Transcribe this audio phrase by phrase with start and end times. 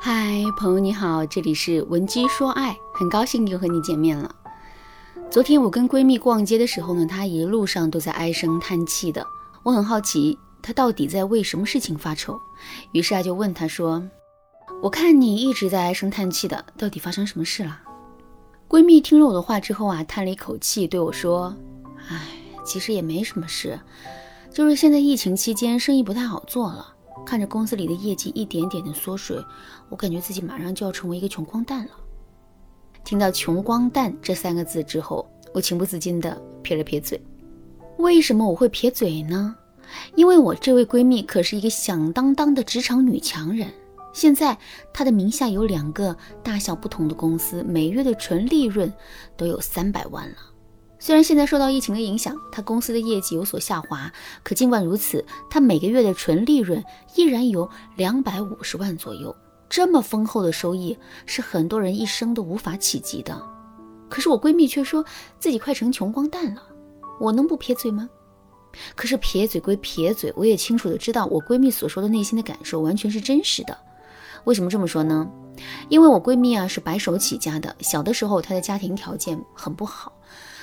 [0.00, 4.34] 嗨，朋友你好，这里是文姬说爱，很高兴又和你见面了。
[5.30, 9.26] 昨天我跟闺蜜逛街的时候呢，她一路上都在唉声叹气的，
[9.62, 12.40] 我很好奇她到底在为什么事情发愁，
[12.92, 14.02] 于是啊就问她说
[14.82, 17.80] ：“我看你一直在唉声叹气的，到底发生什么事了？”
[18.68, 21.54] 闺蜜听了我的话之后啊，叹了一口气对我说
[22.08, 22.28] ：“唉，
[22.64, 23.78] 其实也没什么事，
[24.52, 26.94] 就是现在疫情期间生意不太好做了。”
[27.24, 29.36] 看着公司里的业绩一点点的缩水，
[29.88, 31.92] 我感觉自己马上就要成为一个穷光蛋了。
[33.04, 37.20] 听到“穷光蛋”这三个字之后，我情不自禁地撇了撇嘴。
[37.98, 39.56] 为什么我会撇嘴呢？
[40.14, 43.68] 因为我这位闺蜜可是一个响当当的职场女强人，
[44.12, 44.56] 现在
[44.92, 48.92] 她的名下有两个大小不同的公司，每月的纯利润
[49.36, 50.36] 都有三百万了。
[51.00, 54.12] 虽然现在受到疫情的影响，他公司的业绩有所下滑，
[54.42, 56.84] 可尽管如此，他每个月的纯利润
[57.14, 59.34] 依然有两百五十万左右。
[59.68, 63.40] 这么丰厚的收益，是很多人一生都无法企及的。
[64.08, 65.04] 可是我闺蜜却说
[65.38, 66.62] 自己快成穷光蛋了，
[67.20, 68.08] 我能不撇嘴吗？
[68.96, 73.78] 可是撇嘴归撇嘴，我也清楚的知道我闺蜜所说的内心的感受完全是真实的。
[74.44, 75.28] 为什么这么说呢？
[75.88, 80.12] 因为我闺蜜啊是白手起家的，小的时候她的家庭条件很不好。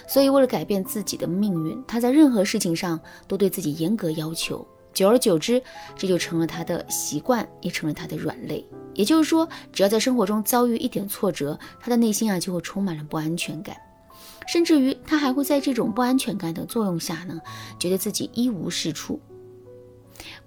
[0.08, 4.66] 所以，为了改变自己的命运，她在任何事情上都对自己严格要求。
[4.94, 5.62] 久而久之，
[5.96, 8.66] 这就成了她的习惯，也成了她的软肋。
[8.94, 13.76] 也就是说，只要在生活中遭遇一点挫折，她的内心啊就会充满了不安全感，
[14.48, 17.42] 甚至于她还会在这种不安全感的作用下呢，
[17.78, 19.20] 觉得自己一无是处。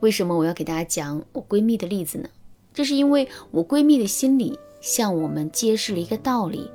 [0.01, 2.29] 为什么我要给大家讲我闺蜜的例子呢？
[2.79, 6.71] 这是因为我闺蜜的心里向我们揭示了一个道理。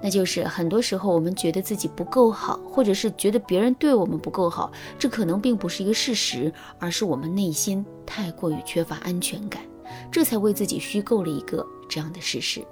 [0.00, 9.60] 那就是很多时候我们觉得自己不够好，或者是觉得别人对我们不够好，这可能并不是一个事实，而是我们内心太过于缺乏安全感，
[10.08, 12.62] 这才为自己虚构了一个这样的事实。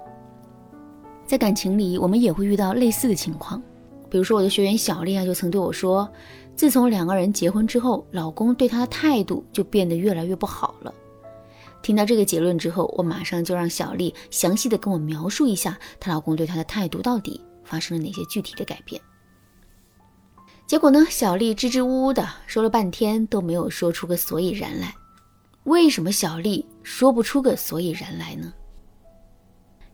[1.27, 3.61] 在感情里，我们也会遇到类似的情况，
[4.09, 6.09] 比如说我的学员小丽啊，就曾对我说，
[6.55, 10.93] 自从两个人结婚之后，老公对她的态度就变得越来越不好了。
[11.81, 19.01] 听到这个结论之后，我马上就让小丽详细的跟我描述一下她老公对她的态度到底发生了哪些具体的改变。
[20.67, 24.93] 结果呢，小丽支支吾吾的说了半天都没有说出个所以然来。
[25.63, 28.53] 为什么小丽说不出个所以然来呢？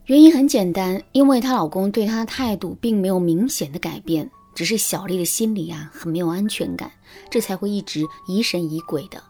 [0.05, 6.91] 原因很简单，因为她老公对她的态度并没有明显的改变，只是小丽的心里啊很没有安全感，
[7.29, 9.21] 这才会一直疑神疑鬼的。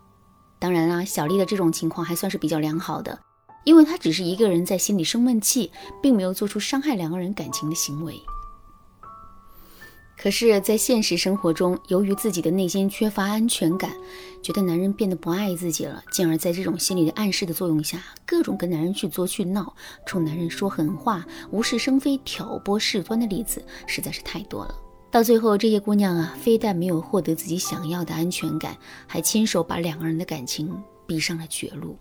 [0.60, 3.20] 当然啦，小丽的这种情况还算是比较良好的，
[3.64, 5.72] 因为她只是一个人在心里生闷气，
[6.02, 8.20] 并没有做出伤害两个人感情的行为。
[10.18, 13.92] 可是，在现实生活中，由于自己的内心缺乏安全感，
[14.42, 24.76] 觉得男人变得不爱自己了，进而在这种心理的暗示的作用下，各种跟男人去作去闹，冲男人说狠话，无事生非、挑拨事端的例子实在是太多了。
[25.16, 28.76] 到最后，这些姑娘啊，非但没有获得自己想要的安全感，
[29.08, 30.70] 还亲手把两个人的感情
[31.08, 31.98] 逼上了绝路。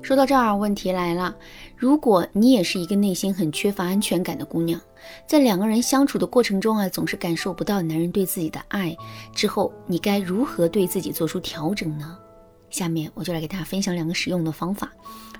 [0.00, 1.36] 说到这儿，问题来了：
[1.76, 4.80] 如果你也是一个内心很缺乏安全感的姑娘，
[5.26, 8.96] 在两个人相处的过程中啊，总是感受不到男人对自己的爱，
[9.34, 12.16] 之后你该如何对自己做出调整呢？
[12.70, 14.90] 下面我就来给大家分享两个实用的方法。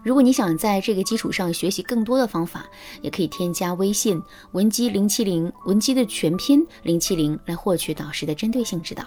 [0.03, 2.67] 如果你想在这个基础上学习更多的方法，
[3.03, 4.21] 也可以添加微信
[4.53, 9.05] 文姬零七零，文姬的全拼零七零来获取导师的针对性指导。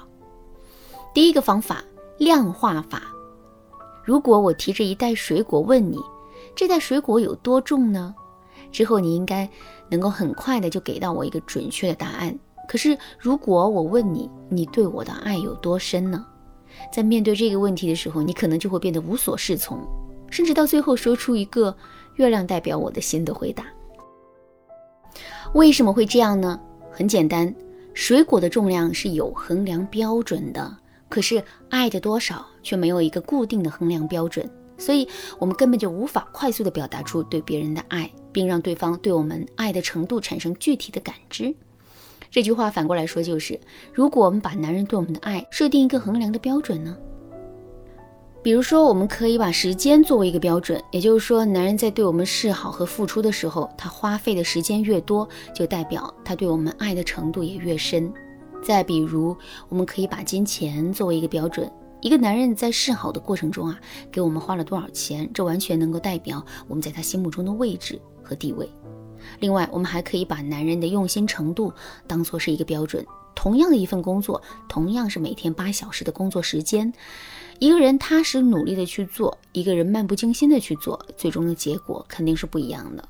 [1.13, 1.83] 第一个方法，
[2.17, 3.03] 量化法。
[4.03, 5.99] 如果我提着一袋水果问你，
[6.55, 8.15] 这袋水果有多重呢？
[8.71, 9.49] 之后你应该
[9.89, 12.37] 能够很快的就给到我一个准确的答案。
[12.67, 16.25] 可是如果我问你，你对我的爱有多深呢？
[16.93, 19.79] 在面对这个问题的时候，你可能就会变得无所适从，
[20.35, 21.73] 甚至到最后说出一个
[22.15, 23.65] “月亮代表我的心”的回答。
[25.53, 26.59] 为什么会这样呢？
[26.91, 27.55] 很简单，
[27.93, 30.75] 水果的重量是有衡量标准的，
[31.07, 34.45] 可是爱的多少却没有一个固定的衡量标准，
[34.77, 35.07] 所以
[35.39, 41.55] 我们根本就无法快速的表达出对别人的爱，并让对方对我们爱的程度产生具体的感知。
[42.29, 43.57] 这句话反过来说就是：
[43.93, 46.97] 如果我们把男人对我们的爱设定一个衡量的标准呢？
[48.45, 58.13] 比如说，我们可以把时间作为一个标准，也就是说，男人在对我们示好和付出的时候，他花费的时间越多，就代表他对我们爱的程度也越深。
[58.63, 59.35] 再比如，
[59.67, 61.67] 我们可以把金钱作为一个标准，
[62.01, 63.79] 一个男人在示好的过程中啊，
[64.11, 68.69] 给我们花了多少钱，这完全能够代表我们在他心目中的位置和地位。
[69.39, 71.73] 另外，我们还可以把男人的用心程度
[72.05, 73.03] 当做是一个标准，
[73.35, 76.91] 同样的一份工作，同样是每天八小时的工作时间，
[77.59, 83.07] 一个人踏实努力的去做，一个人漫不经心的去做，最终的结果肯定是不一样的。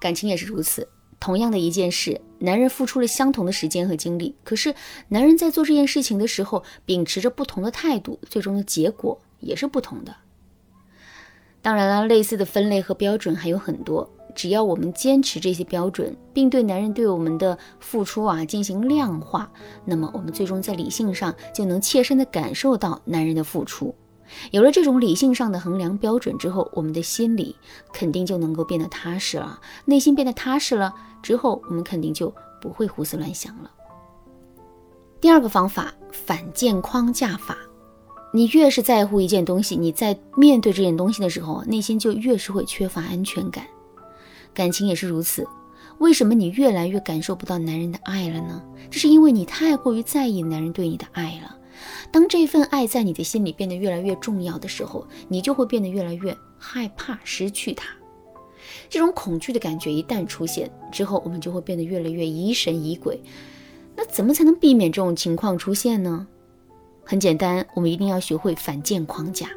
[0.00, 0.86] 感情也是如此，
[1.18, 4.74] 同样的一件事，男人付出了相同的时间和精力，可是
[5.08, 10.14] 男人在做这件事情的时候，秉持着不同的态度，最终的结果也是不同的。
[11.60, 14.10] 当然了，类似的分类和标准还有很多。
[14.34, 19.50] 只要我们坚持这些标准，并对男人对我们的付出啊进行量化，
[19.84, 23.94] 那么我们最终在理性上就能切身的感受到男人的付出。
[24.50, 27.54] 有了这种理性上的衡量标准之后，我们的心里
[27.92, 29.60] 肯定就能够变得踏实了。
[29.84, 33.70] 内心变得踏实了之后，我们肯定就不会胡思乱想了。
[35.20, 37.58] 第二个方法，反建框架法。
[38.34, 43.66] 你越是在乎一件东西，你在面对这件东西的时候，内心就越是会缺乏安全感。
[44.54, 45.46] 感情也是如此，
[45.98, 48.62] 为什么你越来越感受不到男人的爱了呢？
[48.90, 51.56] 这是因为你太过于在意男人对你的爱了。
[52.10, 57.88] 当这份爱在你的心里变得越来越重要的时候，你就会变得越来越害怕失去他。
[58.90, 63.20] 这种恐惧的感觉一旦出现之后，我们就会变得越来越疑神疑鬼。
[63.96, 66.26] 那怎么才能避免这种情况出现呢？
[67.04, 69.48] 很简单，我们一定要学会反建框架。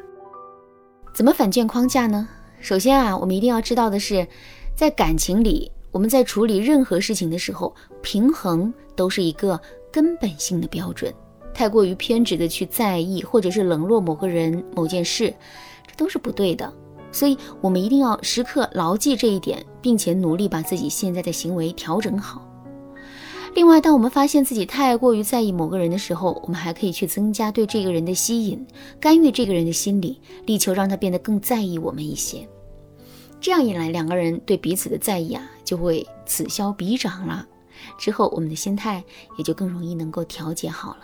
[1.14, 2.26] 怎么反建框架呢？
[2.60, 4.26] 首先啊，我们一定要知道的是。
[4.76, 9.58] 在感情里，我们在处理任何事情的时候，平衡都是一个
[9.90, 11.10] 根本性的标准。
[11.54, 15.32] 太过于偏执的去在意，或者是冷落某个人、某件事，
[15.86, 16.70] 这都是不对的。
[17.10, 22.46] 所以，我们一定要时刻牢记这一点，并且努力把自己现在的行为调整好。
[23.54, 28.62] 另外，当我们发现自己太过于在意某个人的时候，我们还可以去增加对这个人的吸引，
[29.00, 32.46] 干预这个人的心理，力求让他变得更在意我们一些。
[33.40, 37.46] 这样一来，两个人对彼此的在意啊，就会此消彼长了。
[37.98, 39.04] 之后，我们的心态
[39.36, 41.00] 也就更容易能够调节好了。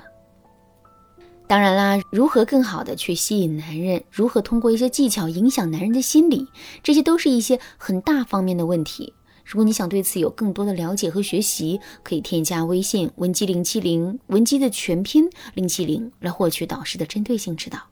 [1.46, 6.46] 当然啦，如何更好的去吸引男人，如何通过一些技巧影响男人的心理，
[6.82, 9.12] 这些都是一些很大方面的问题。
[9.44, 17.91] 如果你想对此有更多的了解和学习，可以添加微信文姬零七零，文姬的全拼零七零，来获取导师的针对性指导。